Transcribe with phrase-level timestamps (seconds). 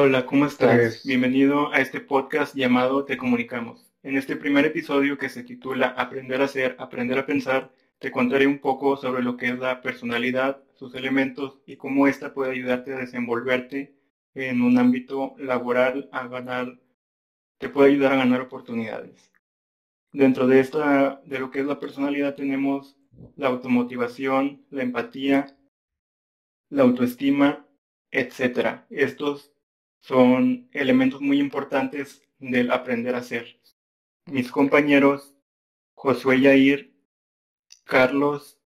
[0.00, 0.76] Hola, ¿cómo estás?
[0.76, 3.90] Pues, Bienvenido a este podcast llamado Te Comunicamos.
[4.04, 8.46] En este primer episodio que se titula Aprender a ser, aprender a pensar, te contaré
[8.46, 12.94] un poco sobre lo que es la personalidad, sus elementos y cómo ésta puede ayudarte
[12.94, 13.92] a desenvolverte
[14.34, 16.78] en un ámbito laboral, a ganar,
[17.58, 19.32] te puede ayudar a ganar oportunidades.
[20.12, 22.96] Dentro de esta, de lo que es la personalidad tenemos
[23.34, 25.56] la automotivación, la empatía,
[26.68, 27.66] la autoestima,
[28.12, 28.86] etcétera.
[28.90, 29.57] Estos
[30.00, 33.60] son elementos muy importantes del aprender a ser.
[34.26, 35.34] Mis compañeros
[35.94, 36.94] Josué Yair,
[37.84, 38.60] Carlos,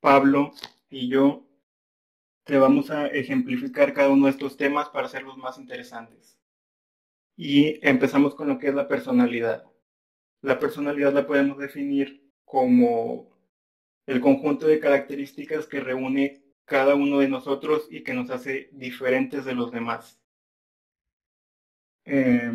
[0.00, 0.52] Pablo
[0.88, 1.46] y yo
[2.44, 6.38] te vamos a ejemplificar cada uno de estos temas para hacerlos más interesantes.
[7.36, 9.64] Y empezamos con lo que es la personalidad.
[10.40, 13.30] La personalidad la podemos definir como
[14.06, 19.44] el conjunto de características que reúne cada uno de nosotros y que nos hace diferentes
[19.44, 20.20] de los demás.
[22.06, 22.50] Eh,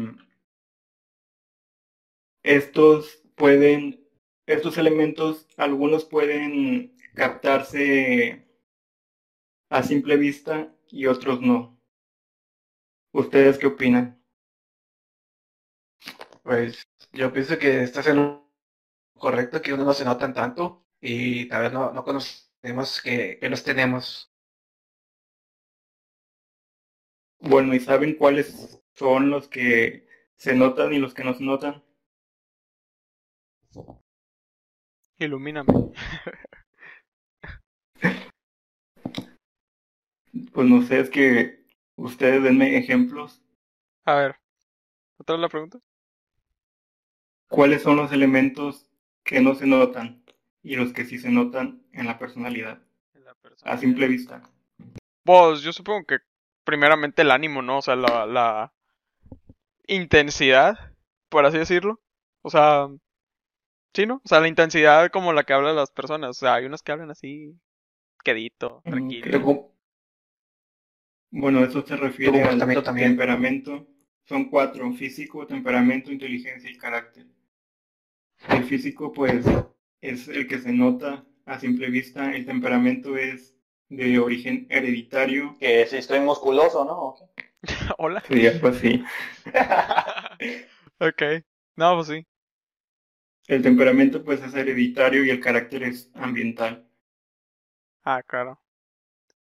[2.44, 4.02] estos pueden,
[4.46, 8.46] estos elementos, algunos pueden captarse
[9.72, 11.80] a simple vista y otros no.
[13.14, 14.20] ¿Ustedes qué opinan?
[16.44, 18.52] pues yo pienso que estás en lo
[19.16, 23.50] correcto, que uno no se notan tanto y tal vez no, no conocemos que, que
[23.50, 24.32] los tenemos.
[27.42, 30.06] Bueno, ¿y saben cuáles son los que
[30.36, 31.82] se notan y los que no se notan?
[35.18, 35.74] Ilumíname.
[40.54, 43.42] Pues no sé, es que ustedes denme ejemplos.
[44.06, 44.36] A ver,
[45.18, 45.80] ¿otra vez la pregunta?
[47.50, 48.90] ¿Cuáles son los elementos
[49.24, 50.24] que no se notan
[50.62, 52.82] y los que sí se notan en la personalidad
[53.14, 54.44] La a simple vista?
[55.24, 56.18] Pues yo supongo que
[56.64, 57.80] primeramente el ánimo, ¿no?
[57.80, 58.74] O sea, la, la
[59.90, 60.78] intensidad,
[61.30, 62.02] por así decirlo.
[62.42, 62.88] O sea,
[63.94, 64.22] sí, ¿no?
[64.24, 66.30] O sea, la intensidad como la que hablan las personas.
[66.32, 67.54] O sea, hay unas que hablan así,
[68.24, 69.70] quedito, Mm, tranquilo.
[71.32, 73.12] Bueno, eso se refiere al también.
[73.12, 73.88] temperamento.
[74.26, 77.26] Son cuatro, físico, temperamento, inteligencia y carácter.
[78.50, 79.46] El físico, pues,
[80.02, 82.36] es el que se nota a simple vista.
[82.36, 83.56] El temperamento es
[83.90, 85.58] de origen hereditario.
[85.60, 87.16] Que si estoy musculoso, ¿no?
[87.98, 88.24] Hola.
[88.28, 89.04] Sí, algo así.
[91.00, 91.24] ok.
[91.76, 92.26] No, pues sí.
[93.48, 96.88] El temperamento, pues, es hereditario y el carácter es ambiental.
[98.04, 98.60] Ah, claro.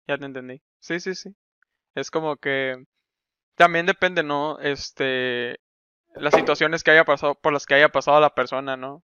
[0.08, 0.62] Ya te entendí.
[0.80, 1.36] Sí, sí, sí.
[1.96, 2.84] Es como que
[3.56, 4.60] también depende, ¿no?
[4.60, 5.58] Este,
[6.16, 9.04] las situaciones que haya pasado, por las que haya pasado la persona, ¿no?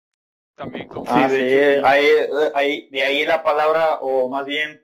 [0.56, 1.06] También como...
[1.07, 1.81] Ah, de sí, hecho, sí.
[1.83, 2.07] ahí,
[2.56, 4.83] ahí, de ahí la palabra, o más bien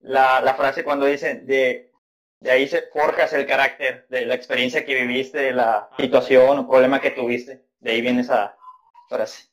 [0.00, 1.93] la, la frase cuando dicen de,
[2.44, 6.68] de ahí se forjas el carácter, de la experiencia que viviste, de la situación o
[6.68, 7.64] problema que tuviste.
[7.80, 8.56] De ahí viene esa
[9.08, 9.48] frase.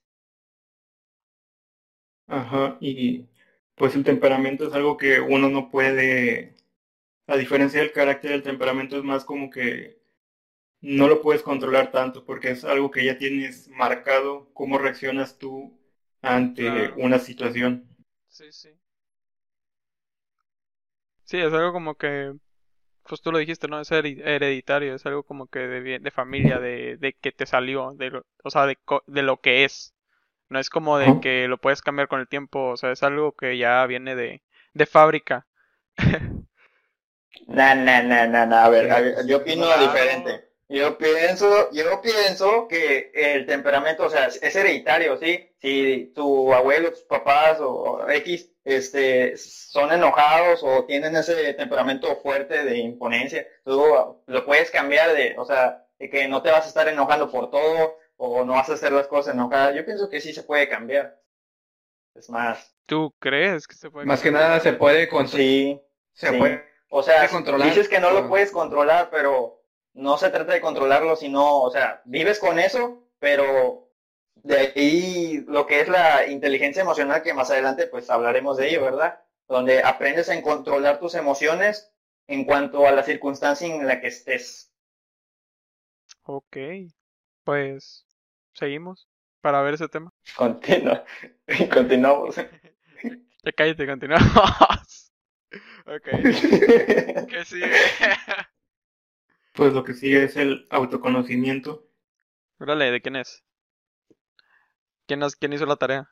[2.28, 3.28] Ajá, y
[3.76, 6.56] pues el temperamento es algo que uno no puede,
[7.28, 10.00] a diferencia del carácter, el temperamento es más como que
[10.82, 15.80] no lo puedes controlar tanto porque es algo que ya tienes marcado cómo reaccionas tú
[16.22, 16.96] ante Claro.
[16.98, 17.88] una situación.
[18.30, 18.80] Sí, sí.
[21.24, 22.34] Sí, es algo como que,
[23.08, 23.80] pues tú lo dijiste, ¿no?
[23.82, 27.94] Es hereditario, es algo como que de, bien- de familia, de, de que te salió,
[27.96, 29.94] de lo- o sea, de, de lo que es.
[30.50, 33.34] No es como de que lo puedes cambiar con el tiempo, o sea, es algo
[33.34, 35.48] que ya viene de, de fábrica.
[37.48, 39.78] No, no, no, no, no, a ver, a ver, yo opino Claro.
[39.78, 40.50] diferente.
[40.70, 45.50] Yo pienso, yo pienso que el temperamento, o sea, es hereditario, ¿sí?
[45.62, 52.64] Si tu abuelo, tus papás o X, este, son enojados o tienen ese temperamento fuerte
[52.64, 56.68] de imponencia, tú lo puedes cambiar de, o sea, de que no te vas a
[56.70, 59.76] estar enojando por todo o no vas a hacer las cosas enojadas.
[59.76, 61.20] Yo pienso que sí se puede cambiar.
[62.16, 65.82] Es más, ¿Tú crees que se puede Más que nada se puede controlar, sí,
[66.14, 66.38] se sí.
[66.38, 67.68] puede O sea, Puede controlar.
[67.70, 72.02] dices que no lo puedes controlar, pero no se trata de controlarlo, sino, o sea,
[72.06, 73.91] vives con eso, pero
[74.44, 78.84] de ahí lo que es la inteligencia emocional, que más adelante pues hablaremos de ello,
[78.84, 79.22] ¿verdad?
[79.48, 81.92] Donde aprendes a controlar tus emociones
[82.28, 84.74] en cuanto a la circunstancia en la que estés.
[86.24, 86.58] Ok,
[87.44, 88.06] pues
[88.54, 89.08] seguimos
[89.42, 90.12] para ver ese tema.
[90.36, 91.04] Continua.
[91.74, 92.36] Continuamos.
[93.44, 95.12] Ya cállate, continuamos.
[95.88, 96.04] Ok,
[97.28, 97.72] ¿qué sigue?
[99.54, 101.90] Pues lo que sigue es el autoconocimiento.
[102.60, 103.44] Órale, ¿de quién es?
[105.08, 106.10] ¿Quién, hizo la tarea?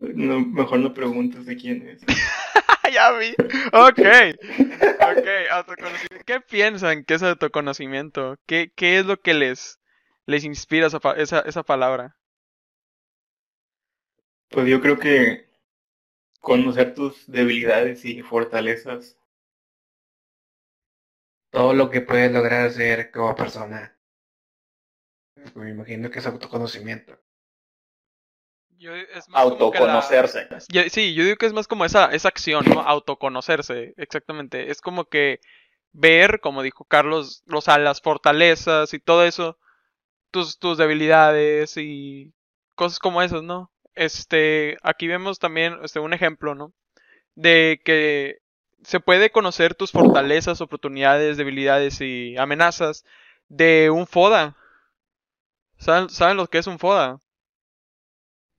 [0.00, 2.00] No, mejor no preguntes de quién es.
[2.92, 3.36] ya vi.
[3.72, 4.02] Ok.
[5.00, 6.24] Ok, autoconocimiento.
[6.26, 8.36] ¿Qué piensan que es autoconocimiento?
[8.46, 9.78] ¿Qué, qué es lo que les,
[10.26, 12.16] les inspira esa, pa- esa, esa palabra?
[14.50, 15.48] Pues yo creo que
[16.40, 19.18] conocer tus debilidades y fortalezas.
[21.50, 23.94] Todo lo que puedes lograr hacer como persona.
[25.56, 27.18] Me imagino que es autoconocimiento.
[28.78, 29.44] Yo, es más
[29.80, 30.48] la- Autoconocerse.
[30.68, 32.80] Yo- sí, yo digo que es más como esa, esa acción, ¿no?
[32.80, 34.70] Autoconocerse, exactamente.
[34.70, 35.40] Es como que
[35.92, 39.58] ver, como dijo Carlos, o sea, las fortalezas y todo eso,
[40.30, 42.32] tus, tus debilidades y
[42.74, 43.72] cosas como esas, ¿no?
[43.94, 46.72] Este, aquí vemos también, este, un ejemplo, ¿no?
[47.34, 48.38] De que
[48.84, 53.04] se puede conocer tus fortalezas, oportunidades, debilidades y amenazas
[53.48, 54.56] de un FODA.
[55.78, 57.20] ¿Saben, ¿saben lo que es un FODA?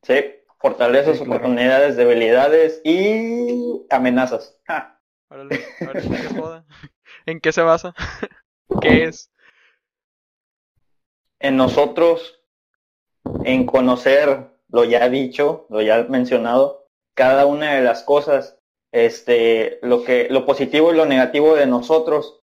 [0.03, 0.13] Sí,
[0.59, 1.35] fortalezas, Sí, claro.
[1.35, 4.59] oportunidades, debilidades y amenazas.
[7.25, 7.93] ¿En qué se basa?
[8.81, 9.31] ¿Qué es?
[11.39, 12.41] En nosotros,
[13.43, 18.57] en conocer lo ya dicho, lo ya mencionado, cada una de las cosas,
[18.91, 22.41] este, lo que, lo positivo y lo negativo de nosotros,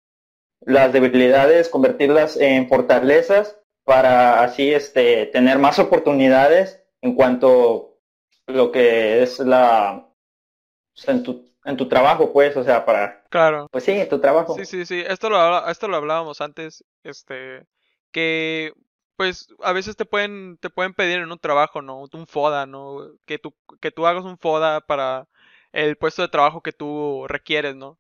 [0.62, 8.00] las debilidades, convertirlas en fortalezas para así, este, tener más oportunidades en cuanto
[8.48, 13.24] lo que es la, o sea, en tu, en tu trabajo, pues, o sea, para,
[13.30, 13.68] Claro.
[13.72, 14.56] pues sí, en tu trabajo.
[14.56, 15.04] Sí, sí, sí.
[15.06, 17.66] Esto lo, esto lo hablábamos antes, este,
[18.12, 18.74] que
[19.18, 22.04] pues a veces te pueden, te pueden pedir en un trabajo, ¿no?
[22.12, 22.98] Un FODA, ¿no?
[23.26, 25.28] Que tú, que tú hagas un FODA para
[25.72, 28.00] el puesto de trabajo que tú requieres, ¿no?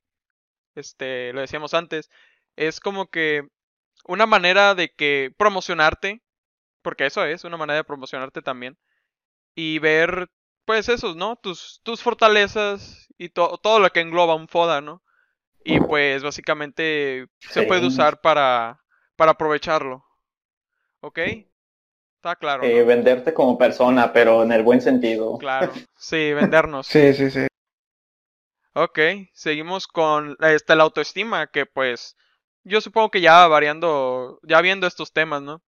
[0.75, 2.09] Este, lo decíamos antes.
[2.55, 3.47] Es como que
[4.07, 6.21] una manera de que promocionarte,
[6.81, 8.77] porque eso es, una manera de promocionarte también.
[9.55, 10.29] Y ver,
[10.65, 11.35] pues esos, ¿no?
[11.37, 15.03] Tus, tus fortalezas y to- todo lo que engloba un FODA, ¿no?
[15.65, 18.81] Y pues básicamente se puede usar para,
[19.17, 20.05] para aprovecharlo.
[21.01, 21.19] ¿Ok?
[22.17, 25.37] Está claro, Eh, venderte como persona, pero en el buen sentido.
[25.37, 25.73] Claro.
[25.97, 26.87] Sí, vendernos.
[26.87, 27.47] Sí, sí, sí.
[28.75, 28.99] Ok,
[29.33, 32.15] seguimos con este, la autoestima, que pues
[32.63, 35.63] yo supongo que ya variando, ya viendo estos temas, ¿no?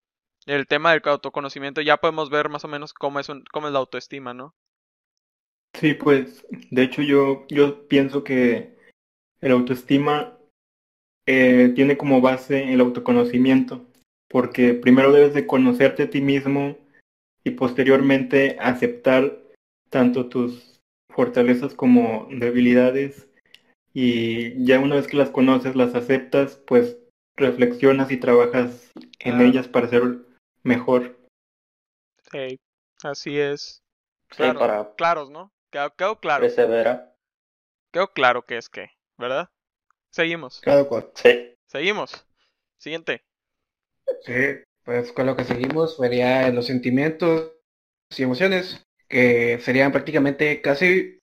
[0.46, 3.74] El tema del autoconocimiento, ya podemos ver más o menos cómo es, un- cómo es
[3.74, 4.54] la autoestima, ¿no?
[5.76, 8.76] Sí, pues de hecho yo, yo pienso que
[9.42, 10.38] el autoestima
[11.28, 13.86] eh, tiene como base el autoconocimiento,
[14.30, 16.78] porque primero debes de conocerte a ti mismo
[17.44, 19.38] y posteriormente aceptar
[19.90, 20.80] tanto tus
[21.12, 23.28] fortalezas como debilidades
[23.94, 26.98] y ya una vez que las conoces, las aceptas, pues
[27.38, 29.44] reflexionas y trabajas en Ah.
[29.44, 30.25] ellas para ser
[30.66, 31.16] mejor.
[32.32, 32.60] Sí,
[33.04, 33.82] así es.
[34.32, 35.52] Sí, Claro, para claros, ¿no?
[35.72, 37.16] Quedó, quedó claro, perseverar.
[37.92, 39.50] quedó claro que es que, ¿verdad?
[40.12, 41.12] Seguimos, Cada cual.
[41.16, 41.56] Sí.
[41.68, 42.26] seguimos.
[42.78, 43.24] Siguiente.
[44.22, 44.34] Sí,
[44.84, 47.52] pues con lo que seguimos sería los sentimientos
[48.18, 51.20] y emociones, que serían prácticamente casi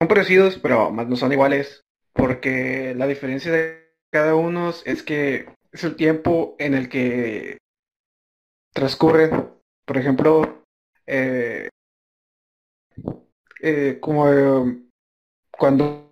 [0.00, 1.82] son parecidos, pero más no son iguales,
[2.12, 7.58] porque la diferencia de cada uno es que es el tiempo en el que
[8.74, 9.50] transcurren.
[9.86, 10.64] Por ejemplo,
[11.06, 11.68] eh,
[13.62, 14.82] eh, como eh,
[15.56, 16.10] cuando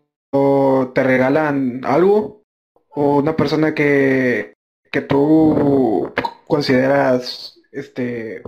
[0.94, 2.43] te regalan algo
[2.91, 4.55] o una persona que
[4.90, 6.12] que tú
[6.47, 8.42] consideras este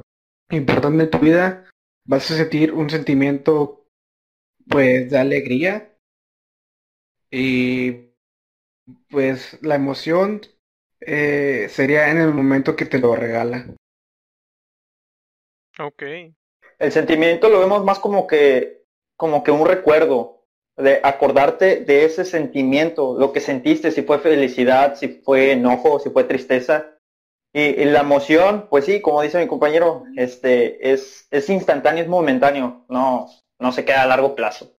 [0.50, 1.71] importante en tu vida,
[2.06, 3.87] vas a sentir un sentimiento
[4.68, 5.97] pues de alegría
[7.30, 8.11] y
[9.09, 10.42] pues la emoción
[11.00, 13.75] sería en el momento que te lo regala.
[15.78, 16.02] Ok.
[16.78, 18.85] El sentimiento lo vemos más como que,
[19.16, 20.35] como que un recuerdo,
[20.76, 26.11] de acordarte de ese sentimiento, lo que sentiste, si fue felicidad, si fue enojo, si
[26.11, 26.90] fue tristeza.
[27.52, 32.09] Y, y la emoción, pues sí, como dice mi compañero, este, es, es instantáneo, es
[32.09, 33.28] momentáneo, no,
[33.61, 34.73] no se queda a largo plazo.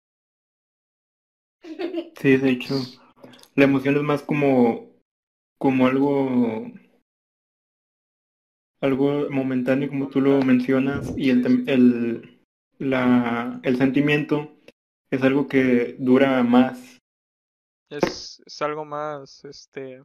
[2.19, 2.75] Sí, de hecho,
[3.55, 4.89] la emoción es más como,
[5.57, 6.65] como algo,
[8.85, 12.39] algo momentáneo, como tú lo mencionas, y el, tem- el,
[12.79, 14.51] la, el sentimiento
[15.11, 16.99] es algo que dura más.
[17.89, 20.01] Es, es algo más, este...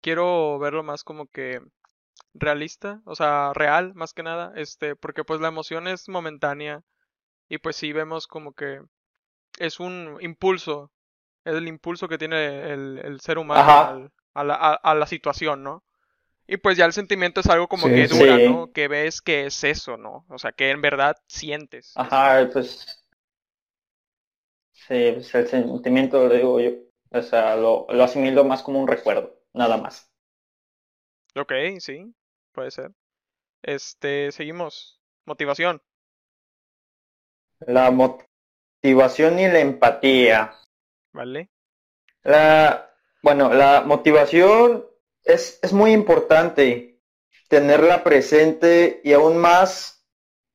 [0.00, 1.60] Quiero verlo más como que
[2.34, 6.82] realista, o sea, real más que nada, este, porque pues la emoción es momentánea
[7.48, 8.80] y pues sí vemos como que
[9.58, 10.90] es un impulso,
[11.44, 15.06] es el impulso que tiene el, el ser humano al- a, la, a- a la
[15.06, 15.84] situación, ¿no?
[16.46, 18.44] Y pues ya el sentimiento es algo como Sí, que dura, Sí.
[18.44, 18.72] ¿no?
[18.72, 20.24] Que ves que es eso, ¿no?
[20.28, 21.92] O sea, que en verdad sientes.
[21.94, 22.86] Ajá, pues.
[24.72, 26.70] Sí, Sí, pues el sentimiento, lo digo yo,
[27.10, 30.10] o sea, lo, lo asimilo más como un recuerdo, nada más.
[31.36, 32.14] Ok, sí,
[32.52, 32.92] puede ser.
[33.62, 35.00] Este, seguimos.
[35.26, 35.82] Motivación.
[37.66, 40.54] La motivación y la empatía.
[41.12, 41.48] ¿Vale?
[42.24, 42.90] La,
[43.22, 44.84] bueno, la motivación
[45.24, 47.00] es, es muy importante
[47.48, 50.06] tenerla presente y aún más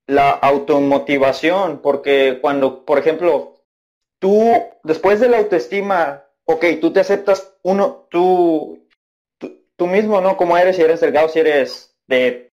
[0.07, 3.61] la automotivación, porque cuando, por ejemplo,
[4.19, 4.51] tú,
[4.83, 8.87] después de la autoestima, ok, tú te aceptas uno, tú,
[9.75, 10.37] tú, mismo, ¿no?
[10.37, 12.51] Como eres, si eres delgado, si eres de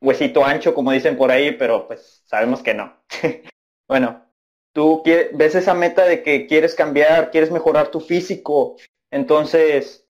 [0.00, 2.96] huesito ancho, como dicen por ahí, pero pues sabemos que no.
[3.88, 4.24] bueno,
[4.72, 8.76] tú ves esa meta de que quieres cambiar, quieres mejorar tu físico,
[9.10, 10.03] entonces,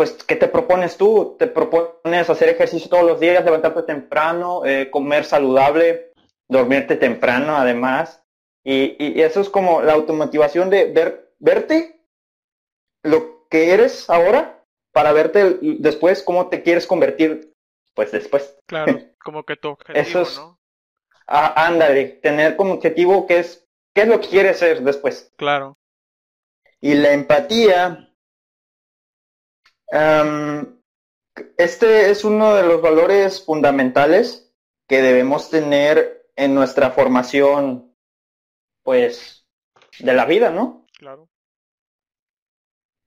[0.00, 1.36] pues, ¿qué te propones tú?
[1.38, 6.14] Te propones hacer ejercicio todos los días, levantarte temprano, eh, comer saludable,
[6.48, 8.24] dormirte temprano además,
[8.64, 12.00] y, y- eso es como la automotivación de ver, verte
[13.02, 17.52] lo que eres ahora para verte después cómo te quieres convertir,
[17.94, 18.56] pues después.
[18.66, 20.58] Claro, como que tu objetivo, Eso es- ¿no?
[21.26, 25.30] Ah, ándale, tener como objetivo qué es, qué es lo que quieres ser después.
[25.36, 25.76] Claro.
[26.80, 28.09] Y la empatía,
[29.92, 30.80] am,
[31.56, 34.52] este es uno de los valores fundamentales
[34.88, 37.94] que debemos tener en nuestra formación,
[38.82, 39.46] pues,
[39.98, 40.86] de la vida, ¿no?
[40.98, 41.28] Claro.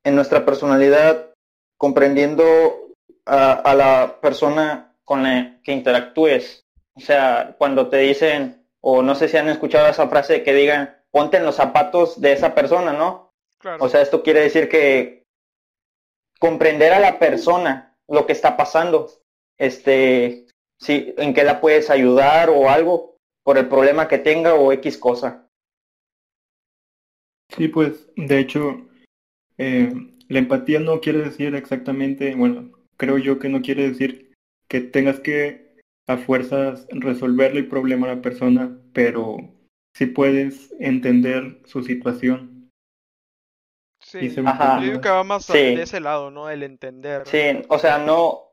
[0.03, 1.33] En nuestra personalidad,
[1.77, 2.93] comprendiendo
[3.25, 6.65] a, a la persona con la que interactúes.
[6.95, 11.01] O sea, cuando te dicen, o no sé si han escuchado esa frase que digan,
[11.11, 13.33] ponte en los zapatos de esa persona, ¿no?
[13.57, 13.83] Claro.
[13.83, 15.22] O sea, esto quiere decir que
[16.43, 19.09] comprender a la persona lo que está pasando,
[19.57, 20.45] este,
[20.77, 24.97] si en qué la puedes ayudar o algo por el problema que tenga o X
[24.97, 25.47] cosa.
[27.55, 28.89] Sí, pues de hecho,
[29.57, 29.93] eh,
[30.27, 34.33] la empatía no quiere decir exactamente, bueno, creo yo que no quiere decir
[34.67, 35.77] que tengas que
[36.09, 39.37] a fuerzas resolverle el problema a la persona, pero
[39.95, 42.52] sí puedes entender su situación.
[44.19, 44.25] Sí.
[44.27, 45.75] y se Yo digo que va más Sí.
[45.75, 46.49] de ese lado, ¿no?
[46.49, 47.23] El entender.
[47.27, 48.43] Sí, o sea, no,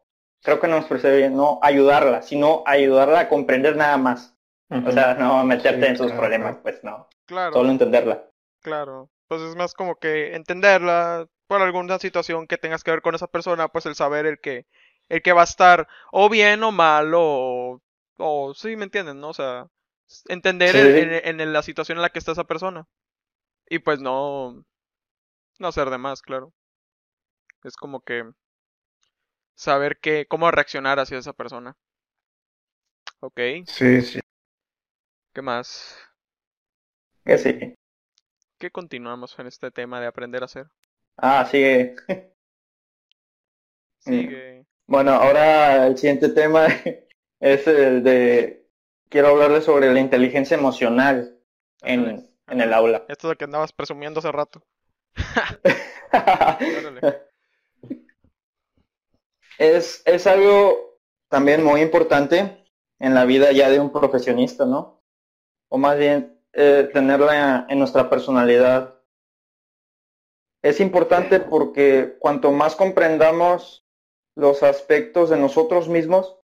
[0.43, 4.35] creo que no nos parece bien, no ayudarla, sino ayudarla a comprender nada más.
[4.71, 7.52] O sea, no meterte Sí, en sus claro, problemas, pues no, Claro.
[7.52, 8.25] solo entenderla.
[8.62, 13.14] Claro, pues es más como que entenderla por alguna situación que tengas que ver con
[13.14, 14.67] esa persona, pues el saber el que
[15.09, 17.83] el que va a estar o bien o mal o
[18.19, 19.31] o sí, ¿me entienden, no?
[19.31, 19.67] O sea,
[20.29, 20.79] entender Sí.
[20.79, 22.87] el- en, en la situación en la que está esa persona.
[23.69, 24.64] Y pues no
[25.61, 26.52] no hacer de más, claro.
[27.64, 28.23] Es como que
[29.55, 31.76] saber qué cómo reaccionar hacia esa persona.
[33.21, 34.21] Ok, Sí, sí.
[35.33, 35.97] ¿qué más?
[37.25, 37.55] Que sí.
[38.59, 40.69] ¿Qué continuamos en este tema de aprender a hacer?
[41.17, 41.95] Ah, sigue.
[44.07, 44.11] Mm.
[44.11, 44.67] Sigue.
[44.87, 46.67] Bueno, ahora el siguiente tema
[47.40, 48.67] es el de,
[49.09, 51.38] quiero hablarles sobre la inteligencia emocional
[51.83, 53.05] en, en el aula.
[53.09, 54.62] Esto es lo que andabas presumiendo hace rato.
[59.61, 60.97] Es, es algo
[61.29, 62.64] también muy importante
[62.99, 65.02] en la vida ya de un profesionista, ¿no?
[65.69, 68.95] O más bien eh, tenerla en nuestra personalidad.
[70.62, 73.87] Es importante porque cuanto más comprendamos
[74.35, 76.38] los aspectos de nosotros mismos,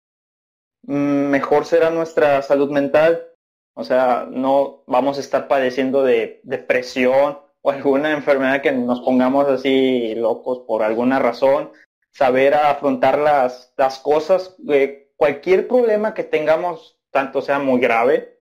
[0.84, 3.28] mm, mejor será nuestra salud mental.
[3.74, 9.46] O sea, no vamos a estar padeciendo de depresión o alguna enfermedad que nos pongamos
[9.48, 11.72] así locos por alguna razón.
[12.10, 18.40] Saber afrontar las, las cosas, eh, cualquier problema que tengamos, tanto sea muy grave,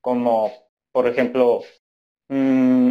[0.00, 0.50] como
[0.92, 1.62] por ejemplo,
[2.28, 2.90] mm,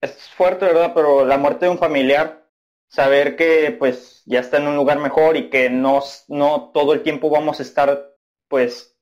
[0.00, 0.92] es fuerte, ¿verdad?
[0.94, 2.48] Pero la muerte de un familiar,
[2.88, 7.02] saber que pues ya está en un lugar mejor y que no, no todo el
[7.02, 8.14] tiempo vamos a estar
[8.48, 8.96] pues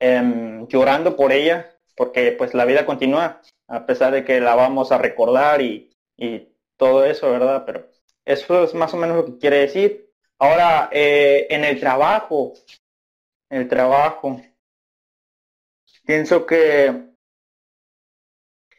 [0.00, 4.92] em, llorando por ella, porque pues la vida continúa, a pesar de que la vamos
[4.92, 7.64] a recordar y, y todo eso, ¿verdad?
[7.66, 7.88] Pero
[8.24, 10.10] eso es más o menos lo que quiere decir.
[10.38, 12.54] Ahora, eh, en el trabajo,
[13.50, 14.40] el trabajo,
[16.04, 17.10] pienso que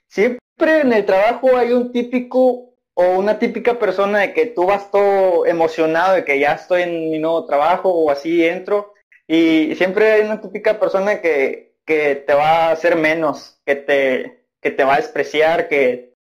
[0.07, 4.91] siempre en el trabajo hay un típico o una típica persona de que tú vas
[4.91, 8.93] todo emocionado de que ya estoy en mi nuevo trabajo o así entro
[9.27, 14.45] y siempre hay una típica persona que, que te va a hacer menos, que te,
[14.61, 16.13] que te va a despreciar, que,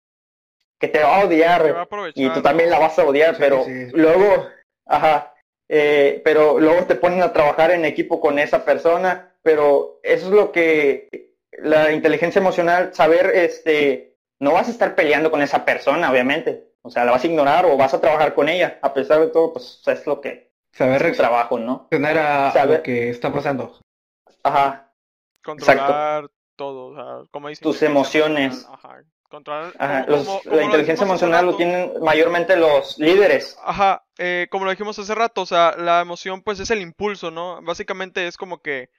[0.80, 3.40] que te va a odiar va a y tú también la vas a odiar, Sí,
[3.40, 3.86] pero sí.
[3.92, 4.46] luego,
[4.86, 5.34] ajá,
[5.68, 10.32] eh, pero luego te ponen a trabajar en equipo con esa persona, pero eso es
[10.32, 16.10] lo que la inteligencia emocional, saber, este, no vas a estar peleando con esa persona,
[16.10, 16.72] obviamente.
[16.82, 18.78] O sea, la vas a ignorar o vas a trabajar con ella.
[18.82, 21.86] A pesar de todo, pues es lo que Saber es tu trabajo, ¿no?
[21.90, 23.78] reaccionar a, a Saber- lo que está pasando.
[24.42, 24.91] Ajá.
[25.42, 28.66] Controlar todo, o sea, como dice Tus emociones.
[28.70, 29.74] Ajá, controlar.
[29.78, 33.56] Ajá, como- los- como- como la inteligencia emocional lo tienen mayormente los líderes.
[33.64, 37.30] Ajá, eh, como lo dijimos hace rato, o sea, la emoción pues es el impulso,
[37.30, 37.60] ¿no?
[37.62, 38.90] Básicamente es como que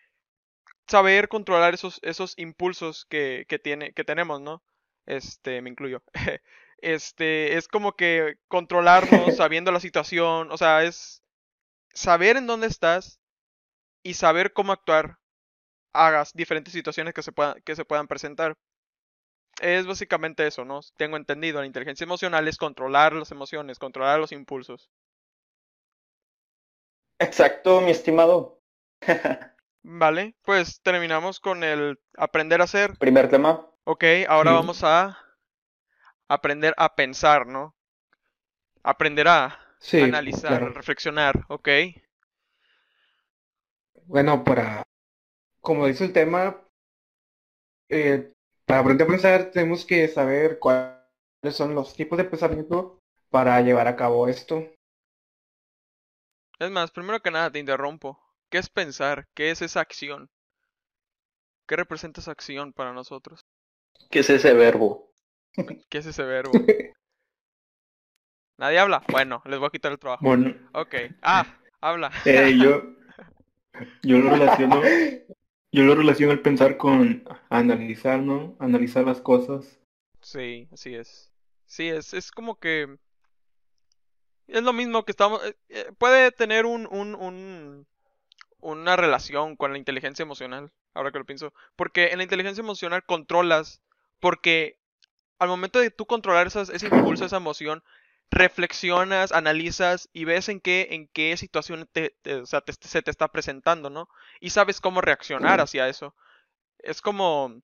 [0.88, 4.63] saber controlar esos, esos impulsos que, que tiene, que tenemos, ¿no?
[5.05, 6.03] Este, me incluyo.
[6.85, 11.23] Este, es como que controlarnos sabiendo la situación, o sea, es
[11.93, 13.21] saber en dónde estás
[14.03, 15.17] y saber cómo actuar
[15.93, 18.55] hagas diferentes situaciones que se puedan, que se puedan presentar.
[19.59, 20.81] Es básicamente eso, ¿no?
[20.95, 24.91] Tengo entendido, la inteligencia emocional es controlar las emociones, controlar los impulsos.
[27.17, 28.62] Exacto, mi estimado.
[29.85, 32.97] Vale, pues terminamos con el aprender a hacer.
[32.97, 33.51] Primer tema.
[33.85, 35.17] Ok, ahora vamos a
[36.27, 37.75] aprender a pensar, ¿no?
[38.91, 40.73] Aprender a Sí, analizar, claro.
[40.73, 41.67] reflexionar, ok.
[44.05, 44.83] Bueno, para,
[45.63, 46.62] como dice el tema,
[47.89, 48.34] eh,
[48.65, 51.00] para aprender a pensar tenemos que saber cuáles
[51.51, 54.63] son los tipos de pensamiento para llevar a cabo esto.
[56.58, 58.20] Es más, primero que nada te interrumpo.
[58.50, 59.27] ¿Qué es pensar?
[59.36, 60.32] ¿Qué es esa acción?
[61.67, 63.46] ¿Qué representa esa acción para nosotros?
[64.10, 65.12] ¿Qué es ese verbo?
[65.89, 66.67] ¿Qué es ese verbo?
[68.58, 69.03] ¿Nadie habla?
[69.10, 70.24] Bueno, les voy a quitar el trabajo.
[70.24, 70.96] Bueno, Ok.
[71.22, 71.46] Ah,
[71.82, 72.12] habla.
[72.25, 72.82] eh, yo,
[74.03, 74.82] yo lo relaciono,
[75.73, 78.55] yo lo relaciono el pensar con analizar, ¿no?
[78.59, 79.81] Analizar las cosas.
[80.21, 81.31] Sí, así es.
[81.65, 82.97] Sí, es, es como que
[84.47, 85.43] es lo mismo que estamos.
[85.45, 87.87] eh, eh, puede tener un, un, un,
[88.59, 91.53] una relación con la inteligencia emocional, ahora que lo pienso.
[91.75, 93.81] Porque en la inteligencia emocional controlas,
[94.19, 94.79] porque
[95.39, 97.83] al momento de tú controlar esas, ese impulso, esa emoción,
[98.33, 103.01] reflexionas, analizas y ves en qué, en qué situación te, te- o sea, te- se
[103.01, 104.10] te está presentando, ¿no?
[104.41, 106.15] Y sabes cómo reaccionar hacia eso.
[106.79, 107.62] Es como,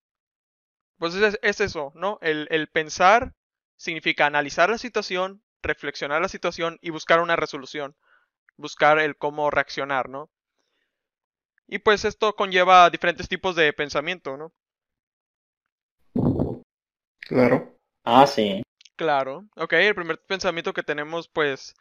[1.00, 2.20] pues es, es eso, ¿no?
[2.22, 3.34] El, el pensar
[3.78, 7.96] significa analizar la situación, reflexionar la situación y buscar una resolución.
[8.58, 10.32] Buscar el cómo reaccionar, ¿no?
[11.68, 14.52] Y pues esto conlleva diferentes tipos de pensamiento, ¿no?
[17.22, 17.76] Claro.
[18.04, 18.62] Ah, sí.
[19.00, 19.48] Claro.
[19.56, 21.74] Ok, el primer pensamiento que tenemos, pues,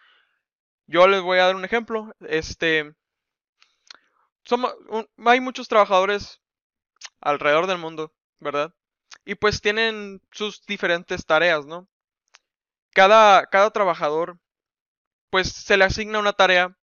[0.86, 2.14] yo les voy a dar un ejemplo.
[2.20, 2.94] Este,
[4.44, 6.40] somos, un- hay muchos trabajadores
[7.20, 8.74] alrededor del mundo, ¿verdad?
[9.24, 11.88] Y pues tienen sus diferentes tareas, ¿no?
[12.94, 14.38] Cada, cada trabajador,
[15.30, 16.76] pues, se le asigna una tarea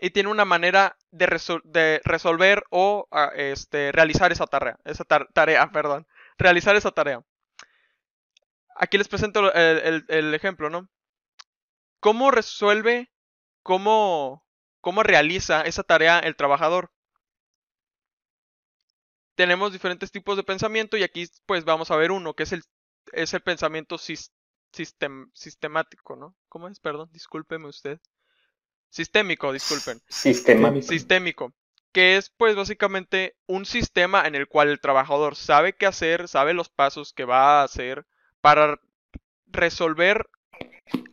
[0.00, 5.04] y tiene una manera de, resol- de resolver o ah, este, realizar esa tarea, esa
[5.04, 6.06] tar- tarea, perdón,
[6.38, 7.22] realizar esa tarea.
[8.78, 10.88] Aquí les presento el, el- el ejemplo, ¿no?
[12.00, 13.10] ¿Cómo resuelve,
[13.62, 14.44] cómo,
[14.80, 16.92] cómo realiza esa tarea el trabajador?
[19.34, 22.62] Tenemos diferentes tipos de pensamiento y aquí pues vamos a ver uno, que es el,
[23.12, 24.32] es el pensamiento sis-
[24.72, 26.36] sistem- sistemático, ¿no?
[26.48, 26.80] ¿Cómo es?
[26.80, 28.00] Perdón, discúlpeme usted.
[28.90, 30.00] Sistémico, disculpen.
[30.08, 30.68] Sistema.
[30.68, 30.92] Sistémico.
[30.92, 31.54] Sistémico,
[31.92, 36.54] que es pues básicamente un sistema en el cual el trabajador sabe qué hacer, sabe
[36.54, 38.06] los pasos que va a hacer
[38.40, 38.80] para
[39.48, 40.26] resolver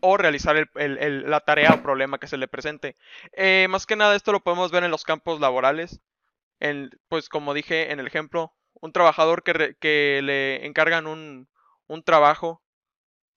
[0.01, 2.95] o realizar el- el- el- la tarea o problema que se le presente.
[3.33, 6.01] Eh, más que nada esto lo podemos ver en los campos laborales.
[6.59, 11.49] En, pues como dije en el ejemplo, un trabajador que, le encargan un,
[11.87, 12.63] un trabajo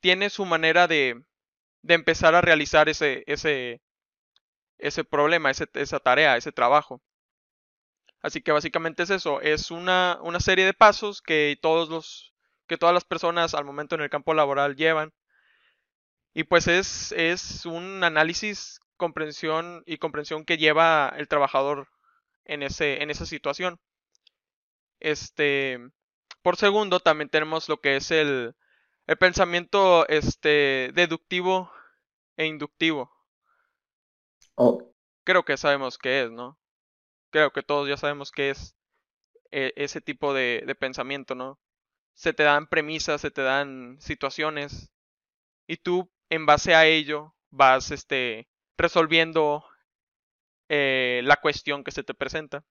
[0.00, 1.22] tiene su manera de,
[1.82, 3.82] de empezar a realizar ese, ese,
[4.78, 7.02] ese problema, ese- esa tarea, ese trabajo.
[8.22, 12.27] Así que básicamente es eso, es una, una serie de pasos que todos los,
[12.68, 15.12] que todas las personas al momento en el campo laboral llevan.
[16.34, 21.88] Y pues es, es un análisis, comprensión y comprensión que lleva el trabajador
[22.44, 23.80] en ese, en esa situación.
[25.00, 25.78] Este,
[26.42, 28.54] por segundo, también tenemos lo que es el,
[29.06, 31.72] el pensamiento este, deductivo
[32.36, 33.12] e inductivo.
[34.58, 34.92] Oh,
[35.24, 36.58] Creo que sabemos qué es, ¿no?
[37.30, 38.76] Creo que todos ya sabemos qué es
[39.52, 41.60] eh, ese tipo de, de pensamiento, ¿no?
[42.18, 44.92] Se te dan premisas, se te dan situaciones
[45.68, 49.64] y tú en base a ello vas este, resolviendo
[50.68, 52.64] eh, la cuestión que se te presenta.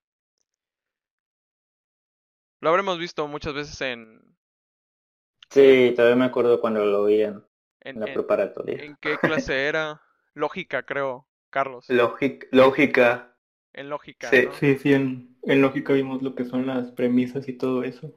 [2.59, 4.37] Lo habremos visto muchas veces en,
[5.49, 7.43] sí, todavía me acuerdo cuando lo vi en,
[7.81, 8.85] en, en la en- preparatoria.
[8.85, 10.01] ¿en qué clase era?
[10.35, 11.97] Lógica, creo, Carlos.
[11.97, 13.35] Lógica, lógica.
[13.71, 14.37] En lógica, Sí.
[14.41, 14.59] ¿no?
[14.59, 18.13] Sí, sí, en, en lógica vimos lo que son las premisas y todo eso.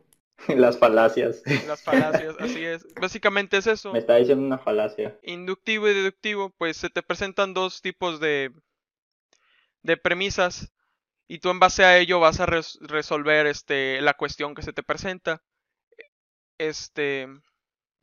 [0.57, 1.43] Las falacias.
[1.67, 2.87] Las falacias, así es.
[2.95, 3.93] Básicamente es eso.
[3.93, 5.19] Me está diciendo una falacia.
[5.23, 8.53] Inductivo y deductivo, pues se te presentan dos tipos de,
[9.83, 10.73] de premisas
[11.29, 14.73] y tú en base a ello vas a res- resolver este, la cuestión que se
[14.73, 15.43] te presenta.
[16.59, 17.29] Este,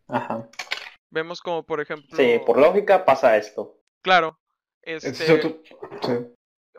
[0.08, 0.50] Ajá.
[1.10, 3.80] vemos como por ejemplo, Sí, por lógica pasa esto.
[4.02, 4.39] claro,
[4.82, 5.62] Ese es este, otro-
[6.02, 6.34] sí.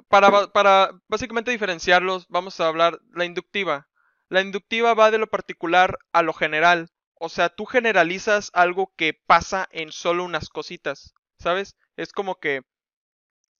[0.08, 3.88] para, para básicamente diferenciarlos, vamos a hablar la inductiva.
[4.28, 6.90] La inductiva va de lo particular a lo general.
[7.14, 11.76] O sea, tú generalizas algo que pasa en solo unas cositas, ¿sabes?
[11.96, 12.62] Es como que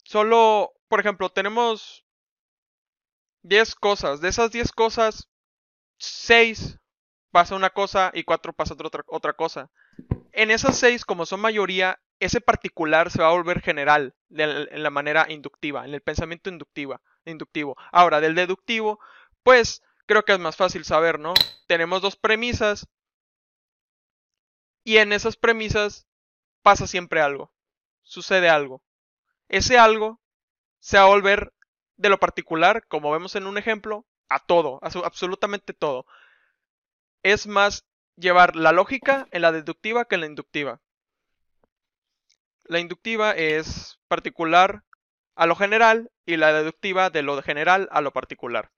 [0.04, 2.04] solo, por ejemplo, tenemos
[3.42, 4.20] 10 cosas.
[4.20, 5.28] De esas 10 cosas,
[5.98, 6.78] 6
[7.30, 9.70] pasa una cosa y 4 pasa otra, otra cosa.
[10.32, 14.90] En esas 6, como son mayoría, ese particular se va a volver general en la
[14.90, 17.76] manera inductiva, en el pensamiento inductiva, inductivo.
[17.92, 19.00] Ahora, del deductivo,
[19.42, 21.34] pues creo que es más fácil saber, ¿no?
[21.66, 22.88] Tenemos dos premisas
[24.82, 26.08] y en esas premisas
[26.62, 27.52] pasa siempre algo,
[28.02, 28.82] sucede algo.
[29.48, 30.20] Ese algo
[30.80, 31.52] se va a volver
[31.96, 36.06] de lo particular, como vemos en un ejemplo, a todo, a absolutamente todo.
[37.22, 37.84] Es más
[38.16, 40.80] llevar la lógica en la deductiva que en la inductiva.
[42.64, 44.84] La inductiva es particular
[45.34, 48.72] a lo general y la deductiva de lo general a lo particular.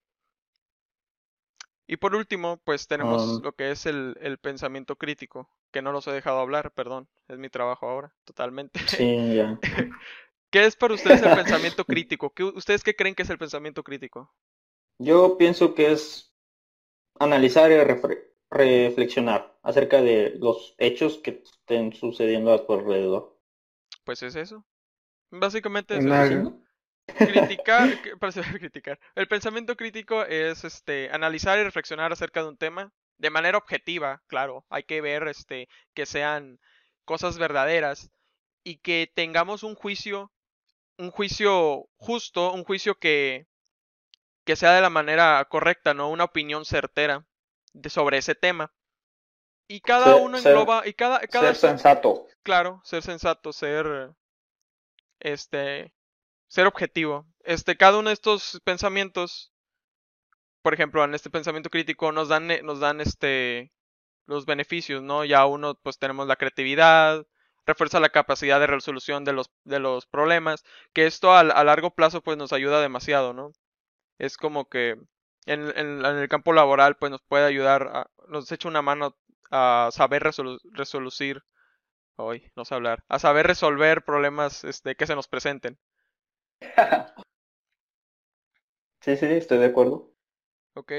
[1.91, 3.43] Y por último, pues tenemos Um.
[3.43, 7.37] lo que es el, el pensamiento crítico, que no los he dejado hablar, perdón, es
[7.37, 8.79] mi trabajo ahora, totalmente.
[8.87, 9.59] Sí, ya.
[10.51, 12.33] ¿Qué es para ustedes el pensamiento crítico?
[12.33, 14.33] ¿Qué, ¿Ustedes qué creen que es el pensamiento crítico?
[14.99, 16.33] Yo pienso que es
[17.19, 23.37] analizar y refre- reflexionar acerca de los hechos que estén sucediendo a tu alrededor.
[24.03, 24.63] Pues es eso.
[25.31, 26.61] Básicamente es Una- eso.
[27.05, 27.89] Criticar,
[28.59, 28.99] criticar.
[29.15, 34.21] El pensamiento crítico es este analizar y reflexionar acerca de un tema de manera objetiva,
[34.27, 34.65] claro.
[34.69, 36.59] Hay que ver este que sean
[37.05, 38.09] cosas verdaderas
[38.63, 40.31] y que tengamos un juicio
[40.97, 43.47] un juicio justo, un juicio que
[44.43, 47.25] que sea de la manera correcta, no una opinión certera
[47.73, 48.73] de sobre ese tema.
[49.67, 52.27] Y cada Ser- uno ser- engloba y cada cada Ser sensato.
[52.43, 54.11] claro, ser sensato, ser
[55.19, 55.93] este
[56.51, 57.25] ser objetivo.
[57.43, 59.51] Este cada uno de estos pensamientos
[60.61, 63.71] por ejemplo, en este pensamiento crítico nos dan eh, nos dan este
[64.27, 65.25] los beneficios, ¿no?
[65.25, 67.25] Ya uno pues tenemos la creatividad,
[67.65, 71.91] refuerza la capacidad de resolución de los de los problemas, que esto a, a largo
[71.95, 73.51] plazo pues nos ayuda demasiado, ¿no?
[74.19, 74.97] Es como que
[75.47, 79.17] en, en- el campo laboral pues nos puede ayudar, a- nos echa una mano
[79.51, 81.43] a saber resolu- resolucir
[82.17, 83.03] Hoy, no sé hablar.
[83.09, 85.77] A saber resolver problemas este, que se nos presenten.
[89.01, 90.11] Sí, sí, estoy de acuerdo.
[90.75, 90.91] ¿Ok?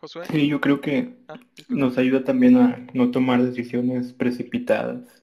[0.00, 0.26] Josué.
[0.26, 5.22] Sí, yo creo que Ah, nos ayuda también a no tomar decisiones precipitadas.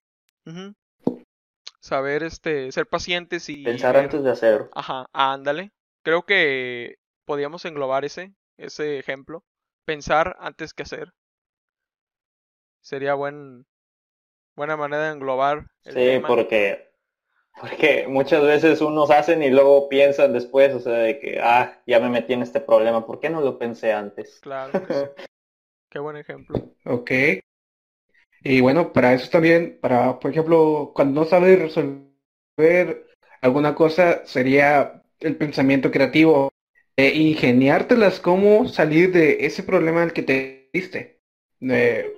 [1.80, 4.70] Saber este, ser pacientes y Pensar ver- antes de hacer.
[4.76, 5.72] Ajá, ándale.
[6.04, 9.44] Creo que podíamos englobar ese, ese ejemplo.
[9.86, 11.14] Pensar antes que hacer.
[12.82, 13.68] Sería buen,
[14.56, 16.28] buena manera de englobar el Sí, tema.
[16.28, 16.87] porque,
[17.60, 22.00] porque muchas veces unos hacen y luego piensan después, o sea, de que, ah, ya
[22.00, 24.40] me metí en este problema, ¿por qué no lo pensé antes?
[24.42, 25.06] Claro que sí.
[25.90, 26.74] Qué buen ejemplo.
[26.86, 27.12] Ok.
[28.44, 33.08] Y bueno, para eso también, para, por ejemplo, cuando no sabes resolver
[33.42, 36.50] alguna cosa, sería el pensamiento creativo,
[36.96, 41.20] de ingeniártelas cómo salir de ese problema al que te diste.
[41.62, 42.12] Eh,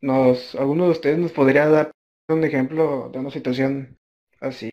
[0.00, 1.90] nos, ¿alguno de ustedes nos podría dar
[2.28, 3.98] un ejemplo de una situación
[4.40, 4.70] así?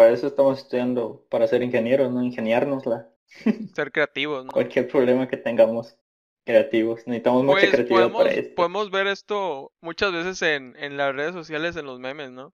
[0.00, 2.22] Para eso estamos estudiando, para ser ingenieros, ¿no?
[2.24, 3.10] Ingeniárnosla.
[3.74, 4.62] Ser creativos, ¿no?
[4.62, 5.96] Cualquier problema que tengamos
[6.44, 7.06] creativos.
[7.06, 8.54] Necesitamos mucha Pues creatividad podemos, para esto.
[8.54, 12.52] podemos ver esto muchas veces en, en las redes sociales, en los memes, ¿no?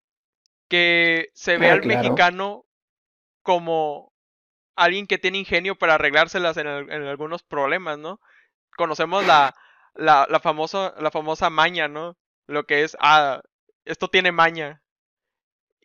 [0.68, 1.84] Que se ve Ah, al claro.
[1.84, 2.66] mexicano
[3.42, 4.12] como
[4.76, 8.20] alguien que tiene ingenio para arreglárselas en, al- en algunos problemas, ¿no?
[8.76, 9.54] Conocemos la,
[9.94, 12.16] la, la famosa, la famosa maña, ¿no?
[12.48, 13.42] Lo que es, ah,
[13.84, 14.82] esto tiene maña.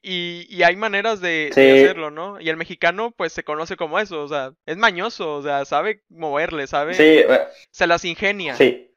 [0.03, 2.39] Y, y hay maneras de, hacerlo, ¿no?
[2.41, 6.03] Y el mexicano, pues, se conoce como eso, o sea, es mañoso, o sea, sabe
[6.09, 8.55] moverle, sabe, Sí, eh, se las ingenia.
[8.55, 8.87] sí.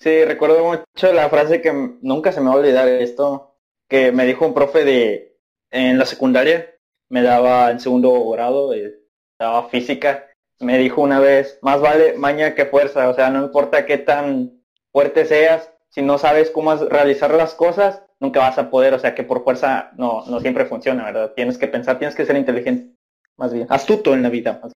[0.00, 1.72] Sí, recuerdo mucho la frase que
[2.02, 3.56] nunca se me va a olvidar esto,
[3.88, 5.38] que me dijo un profe de
[5.70, 6.74] en la secundaria,
[7.08, 9.00] me daba en segundo grado, eh,
[9.38, 10.28] daba física,
[10.60, 14.62] me dijo una vez, más vale maña que fuerza, o sea, no importa qué tan
[14.92, 19.14] fuerte seas, si no sabes cómo realizar las cosas, nunca vas a poder, o sea,
[19.14, 21.34] que por fuerza no, no siempre funciona, ¿verdad?
[21.34, 22.96] Tienes que pensar, tienes que ser inteligente,
[23.36, 24.58] más bien, astuto en la vida.
[24.62, 24.72] más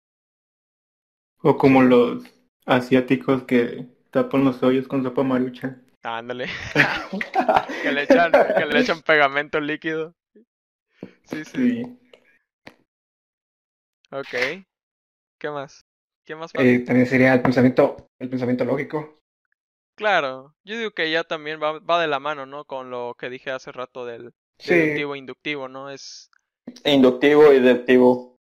[1.43, 2.25] O como los
[2.67, 5.81] asiáticos que tapan los hoyos con sopa marucha.
[6.03, 6.47] Ándale.
[7.83, 10.15] que le echan, que le echan pegamento líquido.
[11.25, 11.45] Sí, sí.
[11.45, 11.99] Sí.
[14.11, 14.65] Ok.
[15.39, 15.87] ¿Qué más?
[16.25, 16.51] ¿Qué más?
[16.55, 19.18] Eh, también sería el pensamiento, el pensamiento lógico.
[19.99, 22.65] Claro, yo digo que ya también va, va de la mano, ¿no?
[22.65, 25.91] Con lo que dije hace rato del Sí, deductivo e inductivo, ¿no?
[25.91, 26.31] Es
[26.85, 28.37] Inductivo y deductivo,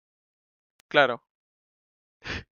[0.88, 1.23] claro.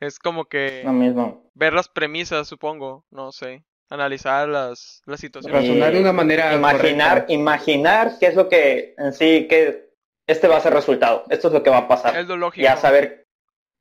[0.00, 1.50] Es como que lo mismo.
[1.54, 5.60] ver las premisas, supongo, no sé, analizar las, las situaciones.
[5.62, 7.32] razonar de una manera Imaginar, correcta.
[7.32, 9.92] imaginar qué es lo que en sí, que
[10.26, 12.16] este va a ser el resultado, esto es lo que va a pasar.
[12.16, 12.62] Es lo lógico.
[12.64, 13.26] Ya saber,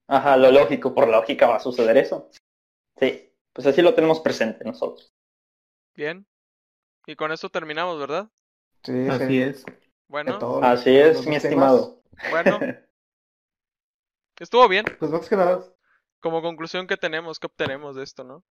[0.07, 2.29] ajá, lo lógico, por lógica va a suceder eso.
[2.99, 5.13] Sí, pues así lo tenemos presente nosotros.
[5.95, 6.27] Bien.
[7.07, 8.29] Y con esto terminamos, ¿verdad?
[8.83, 9.65] Sí, Así sí, es.
[10.07, 10.63] Bueno, todo.
[10.63, 11.73] Así es, mi temas.
[11.73, 12.01] estimado.
[12.29, 12.59] bueno,
[14.39, 14.85] estuvo bien.
[14.99, 15.63] Pues más que nada,
[16.21, 18.43] Como conclusión que tenemos, que obtenemos de esto, ¿no?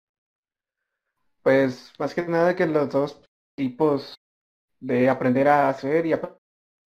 [1.42, 3.20] pues más que nada que los dos
[3.56, 4.14] tipos
[4.80, 6.38] de aprender a hacer y ap-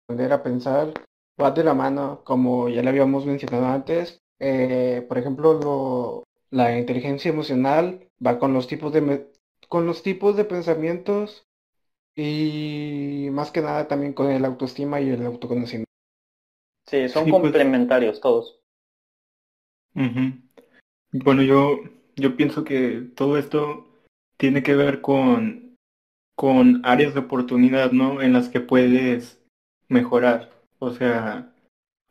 [0.06, 0.94] aprender a pensar
[1.38, 4.22] van de la mano, como ya le habíamos mencionado antes.
[4.40, 9.32] Eh, por ejemplo, lo- la inteligencia emocional va con los tipos de
[9.70, 11.48] con los tipos de pensamientos
[12.16, 15.90] y más que nada también con el autoestima y el autoconocimiento.
[16.88, 17.42] Sí, son Sí, pues.
[17.42, 18.62] complementarios todos.
[21.12, 21.80] Bueno, yo,
[22.16, 23.88] yo pienso que todo esto
[24.38, 25.76] tiene que ver con,
[26.36, 28.22] con áreas de oportunidad, ¿no?
[28.22, 29.42] En las que puedes
[29.90, 30.52] mejorar.
[30.80, 31.54] O sea,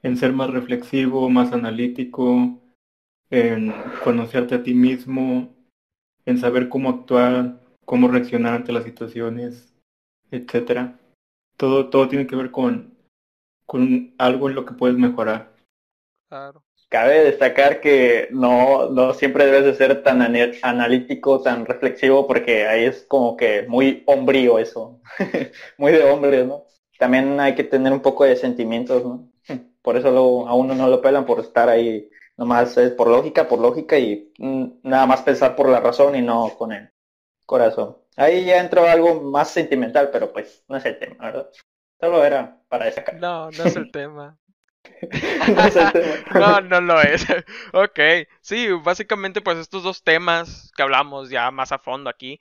[0.03, 2.60] en ser más reflexivo, más analítico,
[3.31, 3.73] en
[4.05, 5.49] conocerte a ti mismo,
[6.27, 9.75] en saber cómo actuar, cómo reaccionar ante las situaciones,
[10.31, 10.99] etcétera.
[11.57, 12.95] Todo, todo tiene que ver con,
[13.67, 15.55] con algo en lo que puedes mejorar.
[16.29, 16.65] Claro.
[16.89, 22.67] Cabe destacar que no, no siempre debes de ser tan ane- analítico, tan reflexivo, porque
[22.67, 25.01] ahí es como que muy hombrío eso,
[25.79, 26.65] muy de hombres, ¿no?
[26.99, 29.31] También hay que tener un poco de sentimientos, ¿no?
[29.83, 33.47] Por eso luego a uno no lo pelan por estar ahí, nomás es por lógica,
[33.47, 36.91] por lógica y mm, nada más pensar por la razón y no con el
[37.47, 37.99] corazón.
[38.17, 41.51] Ahí ya entró algo más sentimental, pero pues no es el tema, ¿verdad?
[42.01, 43.17] Solo era para destacar.
[43.17, 44.39] No, no es el tema.
[45.55, 46.17] No es el tema.
[46.35, 47.27] No, no lo es.
[47.73, 48.01] Ok,
[48.41, 52.41] sí, básicamente pues estos dos temas que hablamos ya más a fondo aquí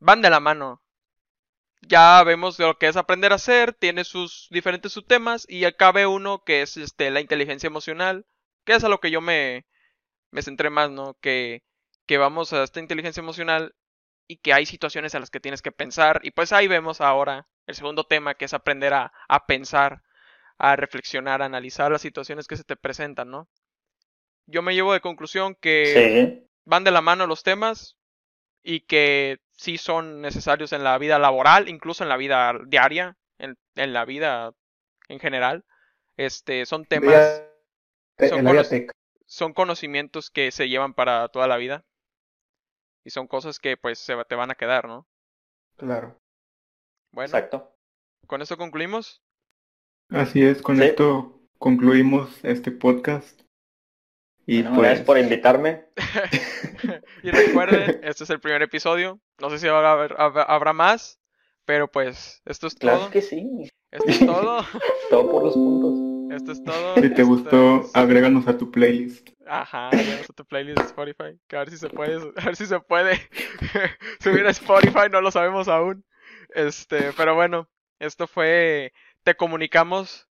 [0.00, 0.82] van de la mano.
[1.82, 6.06] Ya vemos lo que es aprender a hacer, tiene sus diferentes subtemas y acá ve
[6.06, 8.26] uno que es este la inteligencia emocional,
[8.66, 9.66] que es a lo que yo me,
[10.32, 11.14] me centré más, ¿no?
[11.20, 11.64] Que,
[12.06, 13.74] que vamos a esta inteligencia emocional
[14.28, 17.48] y que hay situaciones a las que tienes que pensar y pues ahí vemos ahora
[17.66, 20.02] el segundo tema que es aprender a, a pensar
[20.58, 23.48] a reflexionar, a analizar las situaciones que se te presentan, ¿no?
[24.46, 26.48] Yo me llevo de conclusión que Sí.
[26.64, 27.96] van de la mano los temas
[28.62, 33.58] y que sí son necesarios en la vida laboral, incluso en la vida diaria, en,
[33.76, 34.52] en la vida
[35.08, 35.64] en general.
[36.16, 37.44] Este, son temas,
[38.18, 38.92] son en la vida conos- tech.
[39.26, 41.84] son conocimientos que se llevan para toda la vida
[43.04, 45.06] y son cosas que pues se, te van a quedar, ¿no?
[45.76, 46.18] Claro.
[47.12, 47.76] Bueno, Exacto.
[48.26, 49.22] con eso concluimos.
[50.10, 50.84] Así es, con Sí.
[50.84, 53.40] esto concluimos este podcast.
[54.48, 55.86] Y Bueno, pues, Gracias por invitarme.
[57.24, 59.20] y recuerden, este es el primer episodio.
[59.40, 61.18] No sé si habrá, habrá, habrá más,
[61.64, 63.10] pero pues esto es Claro todo.
[63.10, 63.68] que sí.
[63.90, 64.58] Esto es todo.
[65.10, 66.15] Todo por los puntos.
[66.30, 66.94] Esto es todo.
[66.96, 69.30] si te gustó, es- agréganos a tu playlist.
[69.46, 71.38] Ajá, agréganos a tu playlist de Spotify.
[71.46, 73.20] Que a ver si se puede, a ver si se puede
[74.20, 76.04] subir a Spotify, no lo sabemos aún.
[76.54, 80.28] Este, pero bueno, esto fue Te Comunicamos,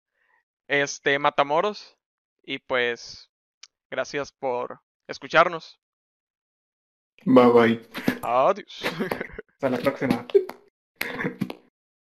[0.68, 1.96] este, Matamoros.
[2.44, 3.30] Y pues,
[3.90, 5.78] gracias por escucharnos.
[7.24, 7.88] Bye bye.
[8.22, 8.82] Adiós.
[9.52, 10.26] Hasta la próxima.